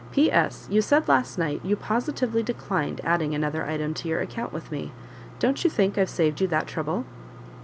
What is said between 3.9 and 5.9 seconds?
to your account with me; don't you